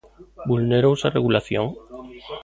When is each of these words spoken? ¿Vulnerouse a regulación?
¿Vulnerouse 0.49 1.05
a 1.05 1.13
regulación? 1.17 1.65